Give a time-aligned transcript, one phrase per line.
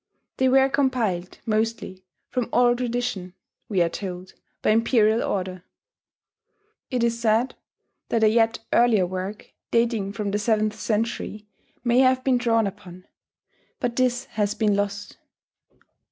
[0.37, 3.35] They were compiled, mostly, from oral tradition
[3.69, 5.63] we are told, by imperial order.
[6.89, 7.53] It is said
[8.09, 11.45] that a yet earlier work, dating from the seventh century,
[11.83, 13.05] may have been drawn upon;
[13.79, 15.17] but this has been lost.